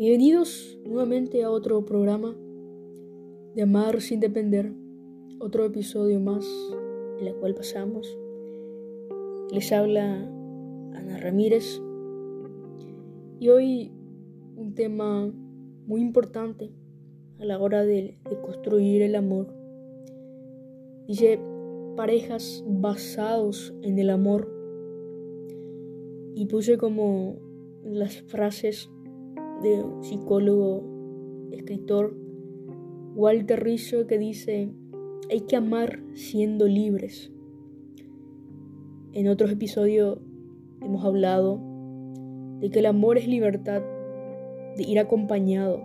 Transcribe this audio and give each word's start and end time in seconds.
Bienvenidos 0.00 0.78
nuevamente 0.86 1.44
a 1.44 1.50
otro 1.50 1.84
programa 1.84 2.34
de 3.54 3.60
Amar 3.60 4.00
sin 4.00 4.18
depender, 4.18 4.72
otro 5.40 5.66
episodio 5.66 6.18
más 6.20 6.48
en 7.18 7.26
el 7.26 7.34
cual 7.34 7.54
pasamos. 7.54 8.18
Les 9.52 9.70
habla 9.72 10.14
Ana 10.94 11.18
Ramírez 11.18 11.82
y 13.40 13.50
hoy 13.50 13.92
un 14.56 14.72
tema 14.74 15.30
muy 15.86 16.00
importante 16.00 16.70
a 17.38 17.44
la 17.44 17.58
hora 17.58 17.84
de, 17.84 18.16
construir 18.40 19.02
el 19.02 19.14
amor. 19.14 19.52
Dice 21.08 21.38
parejas 21.94 22.64
basados 22.66 23.74
en 23.82 23.98
el 23.98 24.08
amor 24.08 24.50
y 26.34 26.46
puse 26.46 26.78
como 26.78 27.36
las 27.84 28.22
frases 28.22 28.88
de 29.62 29.82
un 29.82 30.02
psicólogo, 30.02 30.82
escritor, 31.52 32.16
Walter 33.14 33.62
Rizzo, 33.62 34.06
que 34.06 34.18
dice, 34.18 34.72
hay 35.30 35.40
que 35.42 35.56
amar 35.56 36.00
siendo 36.14 36.66
libres. 36.66 37.32
En 39.12 39.28
otros 39.28 39.50
episodios 39.50 40.18
hemos 40.80 41.04
hablado 41.04 41.60
de 42.60 42.70
que 42.70 42.78
el 42.78 42.86
amor 42.86 43.18
es 43.18 43.26
libertad 43.26 43.82
de 44.76 44.82
ir 44.82 44.98
acompañado 44.98 45.80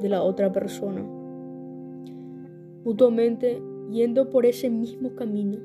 de 0.00 0.08
la 0.08 0.22
otra 0.22 0.52
persona, 0.52 1.02
mutuamente 2.84 3.62
yendo 3.90 4.30
por 4.30 4.46
ese 4.46 4.70
mismo 4.70 5.14
camino. 5.14 5.58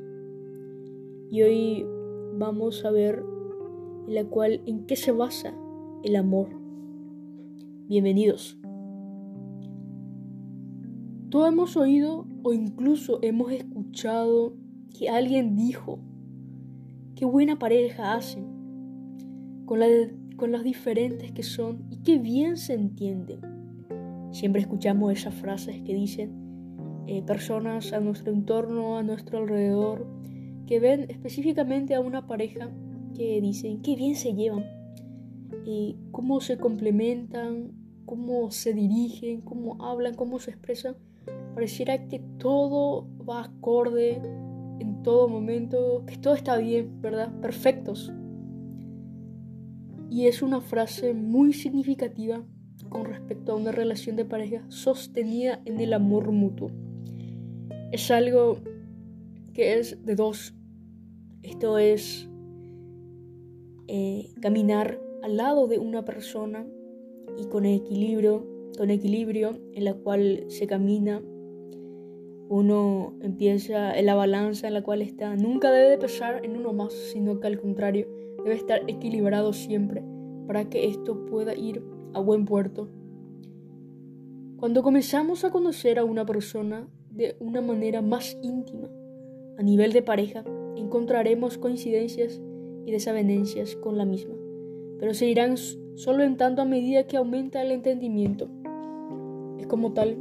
Y 1.29 1.41
hoy 1.41 1.85
vamos 2.37 2.85
a 2.85 2.91
ver 2.91 3.23
en 4.07 4.15
la 4.15 4.25
cual 4.25 4.61
en 4.65 4.85
qué 4.85 4.95
se 4.95 5.11
basa 5.11 5.53
el 6.03 6.15
amor. 6.15 6.62
Bienvenidos. 7.85 8.57
Todos 11.29 11.49
hemos 11.49 11.75
oído 11.75 12.25
o 12.41 12.53
incluso 12.53 13.19
hemos 13.21 13.51
escuchado 13.51 14.55
que 14.97 15.09
alguien 15.09 15.57
dijo, 15.57 15.99
qué 17.13 17.25
buena 17.25 17.59
pareja 17.59 18.13
hacen, 18.13 18.45
con, 19.65 19.81
la 19.81 19.87
con 20.37 20.53
las 20.53 20.63
diferentes 20.63 21.33
que 21.33 21.43
son 21.43 21.83
y 21.89 21.97
qué 21.97 22.19
bien 22.19 22.55
se 22.55 22.73
entienden. 22.73 23.41
Siempre 24.31 24.61
escuchamos 24.61 25.11
esas 25.11 25.33
frases 25.35 25.81
que 25.81 25.93
dicen 25.93 26.31
eh, 27.07 27.21
personas 27.21 27.91
a 27.91 27.99
nuestro 27.99 28.31
entorno, 28.31 28.97
a 28.97 29.03
nuestro 29.03 29.39
alrededor, 29.39 30.07
que 30.67 30.79
ven 30.79 31.07
específicamente 31.09 31.95
a 31.95 31.99
una 31.99 32.27
pareja 32.27 32.71
que 33.13 33.41
dicen 33.41 33.81
qué 33.81 33.97
bien 33.97 34.15
se 34.15 34.33
llevan, 34.33 34.63
y 35.65 35.97
cómo 36.11 36.41
se 36.41 36.57
complementan, 36.57 37.71
cómo 38.05 38.51
se 38.51 38.73
dirigen, 38.73 39.41
cómo 39.41 39.83
hablan, 39.83 40.15
cómo 40.15 40.39
se 40.39 40.51
expresan. 40.51 40.95
Pareciera 41.53 42.07
que 42.07 42.19
todo 42.37 43.07
va 43.27 43.45
acorde 43.45 44.21
en 44.79 45.03
todo 45.03 45.27
momento, 45.27 46.03
que 46.05 46.17
todo 46.17 46.35
está 46.35 46.57
bien, 46.57 47.01
¿verdad? 47.01 47.31
Perfectos. 47.39 48.11
Y 50.09 50.27
es 50.27 50.41
una 50.41 50.61
frase 50.61 51.13
muy 51.13 51.53
significativa 51.53 52.43
con 52.89 53.05
respecto 53.05 53.53
a 53.53 53.55
una 53.55 53.71
relación 53.71 54.15
de 54.15 54.25
pareja 54.25 54.63
sostenida 54.69 55.61
en 55.65 55.79
el 55.79 55.93
amor 55.93 56.31
mutuo. 56.31 56.69
Es 57.91 58.11
algo 58.11 58.57
que 59.53 59.79
es 59.79 60.05
de 60.05 60.15
dos. 60.15 60.53
Esto 61.41 61.77
es 61.77 62.27
eh, 63.87 64.29
caminar 64.41 64.99
al 65.23 65.37
lado 65.37 65.67
de 65.67 65.79
una 65.79 66.03
persona 66.03 66.67
y 67.37 67.45
con 67.45 67.65
equilibrio, 67.65 68.45
con 68.77 68.91
equilibrio 68.91 69.57
en 69.73 69.85
la 69.85 69.93
cual 69.93 70.43
se 70.49 70.67
camina, 70.67 71.21
uno 72.49 73.13
empieza 73.21 73.97
en 73.97 74.05
la 74.05 74.15
balanza 74.15 74.67
en 74.67 74.73
la 74.73 74.83
cual 74.83 75.01
está. 75.01 75.33
Nunca 75.37 75.71
debe 75.71 75.97
pesar 75.97 76.45
en 76.45 76.57
uno 76.57 76.73
más, 76.73 76.91
sino 76.91 77.39
que 77.39 77.47
al 77.47 77.57
contrario, 77.57 78.05
debe 78.43 78.55
estar 78.55 78.81
equilibrado 78.87 79.53
siempre 79.53 80.03
para 80.45 80.69
que 80.69 80.89
esto 80.89 81.25
pueda 81.25 81.55
ir 81.55 81.81
a 82.13 82.19
buen 82.19 82.43
puerto. 82.43 82.89
Cuando 84.57 84.83
comenzamos 84.83 85.45
a 85.45 85.51
conocer 85.51 85.99
a 85.99 86.03
una 86.03 86.25
persona 86.25 86.89
de 87.11 87.37
una 87.39 87.61
manera 87.61 88.01
más 88.01 88.37
íntima, 88.41 88.89
a 89.57 89.63
nivel 89.63 89.93
de 89.93 90.01
pareja, 90.01 90.43
encontraremos 90.75 91.57
coincidencias 91.57 92.41
y 92.85 92.91
desavenencias 92.91 93.77
con 93.77 93.97
la 93.97 94.03
misma, 94.03 94.35
pero 95.03 95.13
se 95.13 95.27
irán 95.27 95.57
solo 95.57 96.23
en 96.23 96.37
tanto 96.37 96.61
a 96.61 96.65
medida 96.65 97.03
que 97.07 97.17
aumenta 97.17 97.61
el 97.61 97.71
entendimiento. 97.71 98.47
Es 99.59 99.67
como 99.67 99.91
tal, 99.91 100.15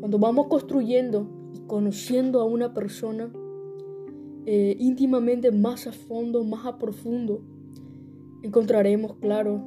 cuando 0.00 0.18
vamos 0.18 0.46
construyendo 0.46 1.28
y 1.52 1.58
conociendo 1.66 2.40
a 2.40 2.44
una 2.46 2.72
persona 2.72 3.30
eh, 4.46 4.74
íntimamente 4.78 5.50
más 5.50 5.86
a 5.86 5.92
fondo, 5.92 6.44
más 6.44 6.64
a 6.64 6.78
profundo, 6.78 7.42
encontraremos, 8.42 9.16
claro, 9.16 9.60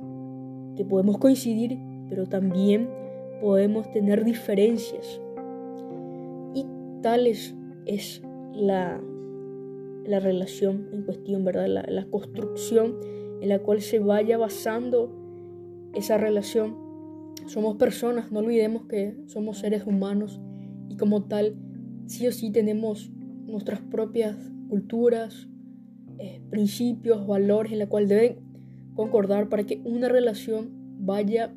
que 0.76 0.84
podemos 0.84 1.20
coincidir, 1.20 1.78
pero 2.10 2.26
también 2.26 2.90
podemos 3.42 3.92
tener 3.92 4.26
diferencias. 4.26 5.22
Y 6.56 6.66
tales 7.04 7.54
es 7.86 8.24
la 8.52 9.00
la 10.10 10.20
relación 10.20 10.90
en 10.92 11.04
cuestión, 11.04 11.46
¿verdad? 11.46 11.68
La, 11.68 12.06
construcción 12.06 12.96
en 13.42 13.50
la 13.50 13.60
cual 13.60 13.82
se 13.82 14.00
vaya 14.00 14.38
basando 14.38 15.12
esa 15.94 16.18
relación. 16.18 16.76
Somos 17.48 17.78
personas, 17.78 18.32
no 18.32 18.40
olvidemos 18.40 18.86
que 18.86 19.18
somos 19.28 19.60
seres 19.60 19.86
humanos 19.86 20.40
y 20.90 20.98
como 20.98 21.24
tal, 21.24 21.56
sí 22.06 22.28
o 22.28 22.32
sí 22.32 22.52
tenemos 22.52 23.12
nuestras 23.46 23.82
propias 23.82 24.36
culturas, 24.70 25.48
eh, 26.20 26.42
principios, 26.50 27.26
valores 27.26 27.72
en 27.72 27.80
la 27.80 27.88
cual 27.88 28.08
deben 28.08 28.38
concordar 28.94 29.50
para 29.50 29.64
que 29.64 29.82
una 29.84 30.10
relación 30.10 30.72
vaya 31.00 31.54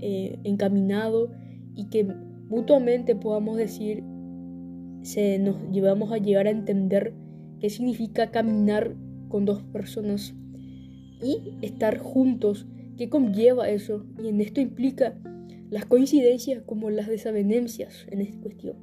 eh, 0.00 0.38
encaminado 0.44 1.30
y 1.74 1.86
que 1.86 2.04
mutuamente 2.48 3.16
podamos 3.16 3.56
decir, 3.56 4.02
se 5.02 5.38
nos 5.38 5.56
llevamos 5.70 6.12
a 6.12 6.18
llegar 6.18 6.46
a 6.46 6.50
entender 6.50 7.14
qué 7.60 7.70
significa 7.70 8.30
caminar 8.30 8.96
con 9.28 9.44
dos 9.44 9.62
personas 9.62 10.34
y 11.22 11.54
estar 11.62 11.98
juntos, 11.98 12.66
qué 12.96 13.08
conlleva 13.08 13.68
eso. 13.68 14.04
Y 14.22 14.28
en 14.28 14.40
esto 14.40 14.60
implica 14.60 15.18
las 15.70 15.86
coincidencias 15.86 16.62
como 16.62 16.90
las 16.90 17.08
desavenencias 17.08 18.06
en 18.10 18.20
esta 18.20 18.38
cuestión. 18.40 18.76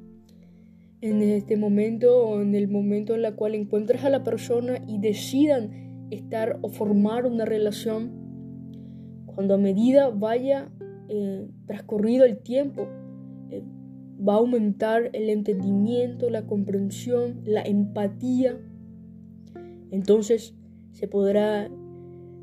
En 1.02 1.22
este 1.22 1.58
momento 1.58 2.28
o 2.28 2.42
en 2.42 2.54
el 2.54 2.68
momento 2.68 3.16
en 3.16 3.26
el 3.26 3.36
cual 3.36 3.56
encuentres 3.56 4.04
a 4.04 4.10
la 4.10 4.24
persona 4.24 4.80
y 4.88 5.00
decidan 5.00 6.08
estar 6.12 6.60
o 6.62 6.70
formar 6.70 7.26
una 7.26 7.46
relación, 7.46 8.12
cuando 9.26 9.56
a 9.56 9.58
medida 9.58 10.10
vaya 10.10 10.70
eh, 11.10 11.48
transcurrido 11.66 12.26
el 12.26 12.40
tiempo, 12.40 12.88
eh, 13.50 13.64
va 14.28 14.34
a 14.34 14.38
aumentar 14.38 15.10
el 15.14 15.30
entendimiento, 15.30 16.30
la 16.30 16.46
comprensión, 16.46 17.42
la 17.46 17.62
empatía. 17.62 18.60
Entonces 19.90 20.54
se 20.92 21.08
podrá 21.08 21.70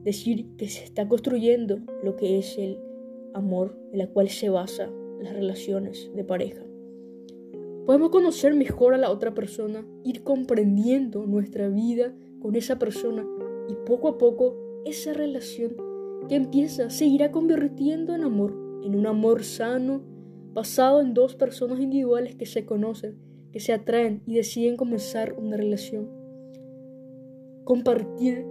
decir 0.09 0.47
que 0.57 0.69
se 0.69 0.85
está 0.85 1.07
construyendo 1.07 1.81
lo 2.03 2.17
que 2.17 2.39
es 2.39 2.57
el 2.57 2.79
amor 3.35 3.79
en 3.93 3.99
la 3.99 4.07
cual 4.07 4.31
se 4.31 4.49
basa 4.49 4.91
las 5.21 5.35
relaciones 5.35 6.11
de 6.15 6.25
pareja. 6.25 6.63
Podemos 7.85 8.09
conocer 8.09 8.55
mejor 8.55 8.95
a 8.95 8.99
la 8.99 9.11
otra 9.11 9.35
persona, 9.35 9.87
ir 10.05 10.23
comprendiendo 10.23 11.27
nuestra 11.27 11.69
vida 11.69 12.15
con 12.41 12.57
esa 12.57 12.79
persona 12.79 13.27
y 13.69 13.75
poco 13.87 14.09
a 14.09 14.17
poco 14.17 14.57
esa 14.87 15.13
relación 15.13 15.77
que 16.27 16.37
empieza 16.37 16.89
se 16.89 17.05
irá 17.05 17.31
convirtiendo 17.31 18.15
en 18.15 18.23
amor, 18.23 18.53
en 18.83 18.95
un 18.95 19.07
amor 19.07 19.45
sano, 19.45 20.01
basado 20.55 21.03
en 21.03 21.13
dos 21.13 21.35
personas 21.35 21.81
individuales 21.81 22.35
que 22.35 22.47
se 22.47 22.65
conocen, 22.65 23.19
que 23.53 23.61
se 23.61 23.75
atraen 23.75 24.23
y 24.27 24.37
deciden 24.37 24.77
comenzar 24.77 25.35
una 25.35 25.59
relación. 25.59 26.09
Compartir 27.65 28.47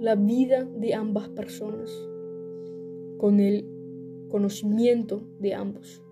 la 0.00 0.14
vida 0.14 0.64
de 0.64 0.94
ambas 0.94 1.28
personas 1.28 1.90
con 3.18 3.38
el 3.38 3.66
conocimiento 4.30 5.22
de 5.38 5.54
ambos, 5.54 6.02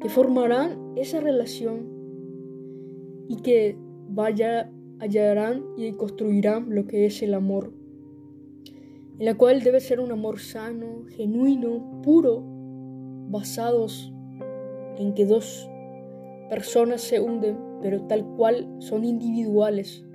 que 0.00 0.08
formarán 0.08 0.94
esa 0.96 1.20
relación 1.20 1.86
y 3.28 3.42
que 3.42 3.76
vaya, 4.08 4.72
hallarán 5.00 5.64
y 5.76 5.92
construirán 5.92 6.74
lo 6.74 6.86
que 6.86 7.04
es 7.04 7.22
el 7.22 7.34
amor, 7.34 7.72
en 9.18 9.26
la 9.26 9.34
cual 9.34 9.62
debe 9.62 9.80
ser 9.80 10.00
un 10.00 10.10
amor 10.10 10.40
sano, 10.40 11.04
genuino, 11.08 12.00
puro, 12.02 12.42
basados 13.28 14.12
en 14.96 15.12
que 15.12 15.26
dos 15.26 15.68
personas 16.48 17.02
se 17.02 17.20
hunden, 17.20 17.58
pero 17.82 18.00
tal 18.06 18.24
cual 18.36 18.66
son 18.78 19.04
individuales. 19.04 20.06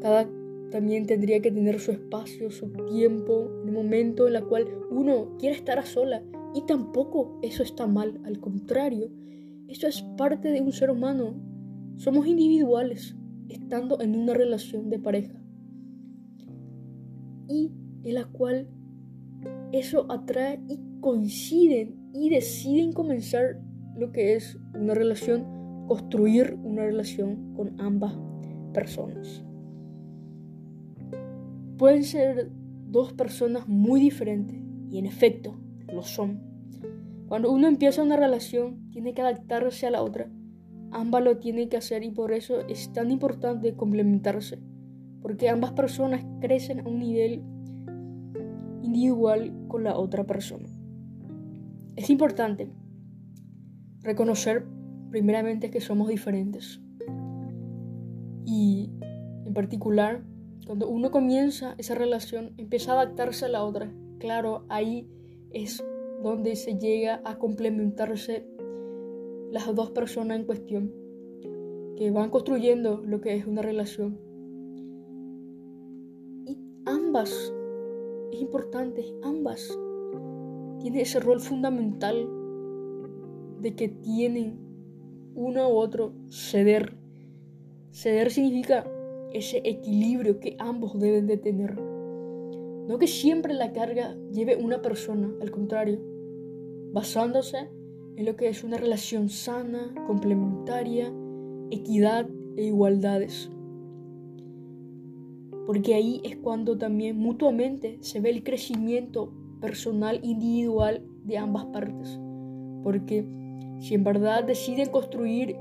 Cada, 0.00 0.28
también 0.74 1.06
tendría 1.06 1.40
que 1.40 1.52
tener 1.52 1.78
su 1.78 1.92
espacio, 1.92 2.50
su 2.50 2.68
tiempo, 2.90 3.48
el 3.64 3.70
momento 3.70 4.26
en 4.26 4.34
el 4.34 4.44
cual 4.44 4.66
uno 4.90 5.36
quiere 5.38 5.54
estar 5.54 5.78
a 5.78 5.86
sola. 5.86 6.20
Y 6.52 6.66
tampoco 6.66 7.38
eso 7.44 7.62
está 7.62 7.86
mal, 7.86 8.20
al 8.24 8.40
contrario, 8.40 9.08
eso 9.68 9.86
es 9.86 10.02
parte 10.18 10.48
de 10.48 10.60
un 10.60 10.72
ser 10.72 10.90
humano. 10.90 11.36
Somos 11.94 12.26
individuales 12.26 13.14
estando 13.48 14.00
en 14.00 14.16
una 14.16 14.34
relación 14.34 14.90
de 14.90 14.98
pareja. 14.98 15.40
Y 17.48 17.70
en 18.02 18.14
la 18.14 18.24
cual 18.24 18.68
eso 19.70 20.10
atrae 20.10 20.60
y 20.68 20.80
coinciden 21.00 22.10
y 22.12 22.30
deciden 22.30 22.92
comenzar 22.92 23.60
lo 23.96 24.10
que 24.10 24.34
es 24.34 24.58
una 24.74 24.94
relación, 24.94 25.86
construir 25.86 26.58
una 26.64 26.82
relación 26.82 27.54
con 27.54 27.80
ambas 27.80 28.18
personas. 28.72 29.44
Pueden 31.78 32.04
ser 32.04 32.50
dos 32.86 33.12
personas 33.12 33.66
muy 33.68 34.00
diferentes 34.00 34.56
y 34.90 34.98
en 34.98 35.06
efecto 35.06 35.56
lo 35.92 36.02
son. 36.02 36.40
Cuando 37.26 37.50
uno 37.50 37.66
empieza 37.66 38.02
una 38.02 38.16
relación, 38.16 38.90
tiene 38.90 39.14
que 39.14 39.22
adaptarse 39.22 39.86
a 39.86 39.90
la 39.90 40.02
otra. 40.02 40.30
Ambas 40.92 41.24
lo 41.24 41.38
tienen 41.38 41.68
que 41.68 41.76
hacer 41.76 42.04
y 42.04 42.10
por 42.10 42.32
eso 42.32 42.60
es 42.68 42.92
tan 42.92 43.10
importante 43.10 43.74
complementarse, 43.74 44.60
porque 45.20 45.48
ambas 45.48 45.72
personas 45.72 46.24
crecen 46.40 46.80
a 46.80 46.88
un 46.88 47.00
nivel 47.00 47.42
individual 48.82 49.52
con 49.66 49.82
la 49.82 49.96
otra 49.96 50.24
persona. 50.24 50.68
Es 51.96 52.10
importante 52.10 52.70
reconocer 54.02 54.66
primeramente 55.10 55.70
que 55.70 55.80
somos 55.80 56.08
diferentes 56.08 56.80
y 58.44 58.92
en 59.44 59.54
particular 59.54 60.22
cuando 60.66 60.88
uno 60.88 61.10
comienza 61.10 61.74
esa 61.78 61.94
relación, 61.94 62.54
empieza 62.56 62.92
a 62.92 63.02
adaptarse 63.02 63.44
a 63.46 63.48
la 63.48 63.64
otra. 63.64 63.92
Claro, 64.18 64.64
ahí 64.68 65.06
es 65.50 65.84
donde 66.22 66.56
se 66.56 66.78
llega 66.78 67.20
a 67.24 67.38
complementarse 67.38 68.46
las 69.50 69.72
dos 69.74 69.90
personas 69.90 70.38
en 70.38 70.46
cuestión, 70.46 70.92
que 71.96 72.10
van 72.10 72.30
construyendo 72.30 73.02
lo 73.04 73.20
que 73.20 73.34
es 73.36 73.46
una 73.46 73.62
relación. 73.62 74.18
Y 76.46 76.58
ambas, 76.86 77.30
es 78.32 78.40
importante, 78.40 79.04
ambas 79.22 79.78
tienen 80.80 81.00
ese 81.00 81.20
rol 81.20 81.40
fundamental 81.40 82.28
de 83.60 83.74
que 83.74 83.88
tienen 83.88 84.58
uno 85.34 85.68
u 85.70 85.76
otro 85.76 86.12
ceder. 86.30 86.96
Ceder 87.90 88.30
significa 88.30 88.84
ese 89.34 89.60
equilibrio 89.64 90.40
que 90.40 90.56
ambos 90.58 90.98
deben 90.98 91.26
de 91.26 91.36
tener. 91.36 91.74
No 91.74 92.98
que 92.98 93.06
siempre 93.06 93.52
la 93.52 93.72
carga 93.72 94.16
lleve 94.32 94.56
una 94.56 94.80
persona, 94.80 95.34
al 95.40 95.50
contrario, 95.50 96.00
basándose 96.92 97.68
en 98.16 98.24
lo 98.24 98.36
que 98.36 98.48
es 98.48 98.62
una 98.62 98.76
relación 98.76 99.28
sana, 99.28 99.92
complementaria, 100.06 101.12
equidad 101.70 102.28
e 102.56 102.66
igualdades. 102.66 103.50
Porque 105.66 105.94
ahí 105.94 106.20
es 106.24 106.36
cuando 106.36 106.78
también 106.78 107.16
mutuamente 107.16 107.98
se 108.00 108.20
ve 108.20 108.30
el 108.30 108.44
crecimiento 108.44 109.32
personal 109.60 110.20
individual 110.22 111.02
de 111.24 111.38
ambas 111.38 111.64
partes. 111.66 112.20
Porque 112.82 113.26
si 113.80 113.94
en 113.94 114.04
verdad 114.04 114.44
deciden 114.44 114.90
construir 114.90 115.56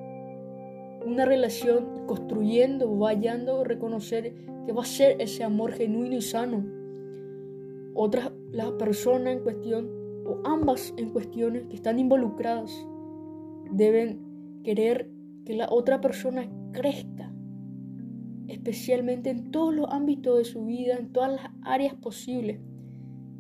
una 1.06 1.26
relación 1.26 2.06
construyendo, 2.06 2.96
vayando 2.98 3.64
reconocer 3.64 4.34
que 4.66 4.74
va 4.74 4.84
a 4.84 4.86
ser 4.86 5.22
ese 5.22 5.44
amor 5.44 5.74
genuino 5.74 6.16
y 6.16 6.22
sano. 6.22 6.66
Otras, 7.94 8.32
la 8.52 8.78
persona 8.78 9.32
en 9.32 9.40
cuestión, 9.40 9.90
o 10.26 10.40
ambas 10.46 10.94
en 10.98 11.10
cuestiones 11.10 11.68
que 11.68 11.76
están 11.76 12.00
involucradas, 12.00 12.72
deben 13.72 14.62
querer 14.64 15.10
que 15.46 15.56
la 15.56 15.68
otra 15.70 16.00
persona 16.00 16.50
crezca, 16.72 17.32
especialmente 18.48 19.30
en 19.30 19.52
todos 19.52 19.74
los 19.74 19.88
ámbitos 19.90 20.38
de 20.38 20.46
su 20.46 20.66
vida, 20.66 20.96
en 20.96 21.12
todas 21.12 21.32
las 21.34 21.52
áreas 21.64 21.96
posibles. 21.96 22.60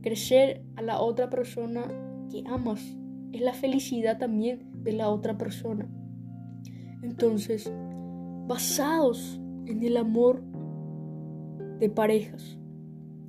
Crecer 0.01 0.63
a 0.75 0.81
la 0.81 0.99
otra 0.99 1.29
persona 1.29 1.87
que 2.29 2.43
amas 2.45 2.97
es 3.31 3.41
la 3.41 3.53
felicidad 3.53 4.17
también 4.17 4.69
de 4.83 4.91
la 4.91 5.09
otra 5.09 5.37
persona. 5.37 5.89
Entonces, 7.03 7.71
basados 8.47 9.41
en 9.65 9.83
el 9.83 9.97
amor 9.97 10.41
de 11.79 11.89
parejas, 11.89 12.57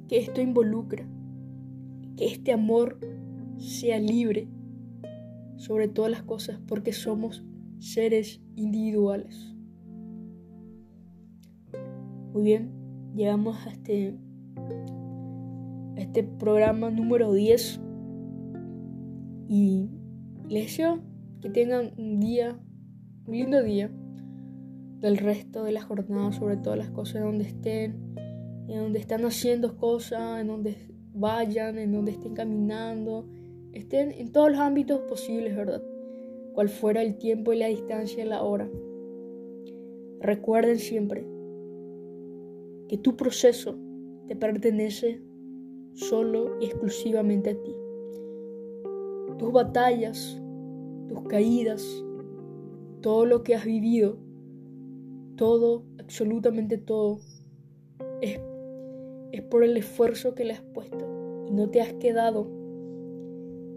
que 0.09 0.19
esto 0.19 0.41
involucra, 0.41 1.07
que 2.17 2.27
este 2.27 2.53
amor 2.53 3.01
sea 3.59 3.99
libre 3.99 4.49
sobre 5.57 5.89
todas 5.89 6.11
las 6.11 6.23
cosas, 6.23 6.61
porque 6.69 6.93
somos 6.93 7.45
seres 7.81 8.41
individuales. 8.55 9.55
Muy 12.33 12.43
bien, 12.43 12.71
llegamos 13.15 13.67
a 13.67 13.71
este, 13.71 14.17
este 15.97 16.23
programa 16.23 16.91
número 16.91 17.33
10 17.33 17.81
y 19.49 19.91
les 20.49 20.67
deseo 20.67 21.01
que 21.41 21.51
tengan 21.51 21.93
un 21.97 22.21
día 22.21 22.59
lindo 23.27 23.63
día 23.63 23.91
del 25.01 25.17
resto 25.17 25.65
de 25.65 25.73
la 25.73 25.83
jornada, 25.83 26.33
sobre 26.33 26.57
todas 26.57 26.79
las 26.79 26.91
cosas 26.91 27.23
donde 27.23 27.45
estén, 27.45 28.15
en 28.69 28.79
donde 28.79 28.99
están 28.99 29.25
haciendo 29.25 29.77
cosas, 29.77 30.41
en 30.41 30.49
donde 30.49 30.77
vayan, 31.15 31.79
en 31.79 31.93
donde 31.93 32.13
estén 32.13 32.35
caminando, 32.35 33.27
estén 33.73 34.13
en 34.13 34.31
todos 34.31 34.51
los 34.51 34.61
ámbitos 34.61 35.01
posibles, 35.03 35.57
¿verdad? 35.57 35.83
Cual 36.53 36.69
fuera 36.69 37.03
el 37.03 37.17
tiempo 37.17 37.53
y 37.53 37.59
la 37.59 37.69
distancia 37.69 38.25
y 38.25 38.29
la 38.29 38.43
hora. 38.43 38.69
Recuerden 40.21 40.79
siempre 40.79 41.27
que 42.89 42.99
tu 42.99 43.17
proceso 43.17 43.77
te 44.27 44.37
pertenece 44.37 45.23
solo 45.95 46.59
y 46.61 46.67
exclusivamente 46.67 47.51
a 47.51 47.63
ti. 47.63 47.75
Tus 49.39 49.53
batallas, 49.53 50.41
tus 51.09 51.23
caídas, 51.29 52.04
todo 53.05 53.27
lo 53.27 53.43
que 53.43 53.55
has 53.55 53.67
vivido, 53.67 54.17
todo, 55.37 55.85
absolutamente 56.01 56.79
todo, 56.79 57.19
es, 58.23 58.41
es 59.31 59.43
por 59.43 59.63
el 59.63 59.77
esfuerzo 59.77 60.35
que 60.35 60.47
le 60.47 60.55
has 60.55 60.63
puesto 60.63 61.45
y 61.47 61.51
no 61.51 61.69
te 61.69 61.83
has 61.83 61.93
quedado 61.93 62.49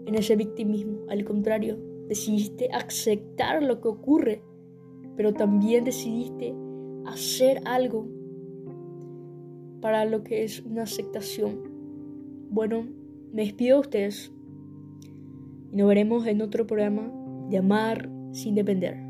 en 0.06 0.14
ese 0.14 0.34
victimismo. 0.34 1.00
Al 1.10 1.26
contrario, 1.26 1.76
decidiste 2.08 2.70
aceptar 2.72 3.62
lo 3.62 3.82
que 3.82 3.88
ocurre, 3.88 4.42
pero 5.14 5.34
también 5.34 5.84
decidiste 5.84 6.54
hacer 7.04 7.60
algo 7.66 8.08
para 9.82 10.06
lo 10.06 10.24
que 10.24 10.42
es 10.42 10.60
una 10.60 10.84
aceptación. 10.84 12.48
Bueno, 12.48 12.86
me 13.30 13.42
despido 13.42 13.76
de 13.76 13.80
ustedes 13.80 14.32
y 15.70 15.76
nos 15.76 15.86
veremos 15.86 16.26
en 16.26 16.40
otro 16.40 16.66
programa 16.66 17.12
de 17.50 17.58
Amar 17.58 18.08
sin 18.32 18.54
depender. 18.54 19.07